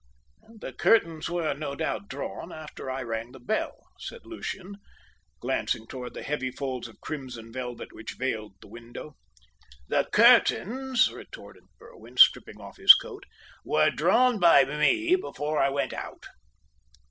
[0.57, 4.77] "The curtains were, no doubt, drawn after I rang the bell," said Lucian,
[5.39, 9.13] glancing towards the heavy folds of crimson velvet which veiled the window.
[9.89, 13.27] "The curtains," retorted Berwin, stripping off his coat,
[13.63, 16.25] "were drawn by me before I went out."